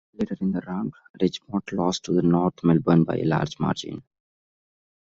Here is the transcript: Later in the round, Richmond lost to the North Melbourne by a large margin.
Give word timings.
Later 0.15 0.35
in 0.41 0.51
the 0.51 0.61
round, 0.61 0.95
Richmond 1.21 1.61
lost 1.73 2.05
to 2.05 2.11
the 2.13 2.23
North 2.23 2.63
Melbourne 2.63 3.03
by 3.03 3.17
a 3.19 3.23
large 3.23 3.59
margin. 3.59 4.01